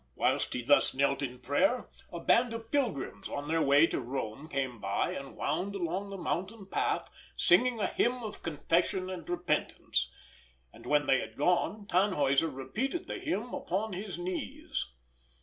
Whilst 0.15 0.51
he 0.53 0.63
thus 0.63 0.95
knelt 0.95 1.21
in 1.21 1.37
prayer, 1.37 1.87
a 2.11 2.19
band 2.19 2.55
of 2.55 2.71
pilgrims 2.71 3.29
on 3.29 3.47
their 3.47 3.61
way 3.61 3.85
to 3.85 4.01
Rome 4.01 4.49
came 4.49 4.79
by, 4.81 5.11
and 5.11 5.37
wound 5.37 5.75
along 5.75 6.09
the 6.09 6.17
mountain 6.17 6.65
path, 6.65 7.07
singing 7.37 7.79
a 7.79 7.85
hymn 7.85 8.23
of 8.23 8.41
confession 8.41 9.11
and 9.11 9.29
repentance; 9.29 10.09
and 10.73 10.87
when 10.87 11.05
they 11.05 11.19
had 11.19 11.37
gone, 11.37 11.85
Tannhäuser 11.85 12.49
repeated 12.51 13.05
the 13.05 13.19
hymn 13.19 13.53
upon 13.53 13.93
his 13.93 14.17
knees. 14.17 14.87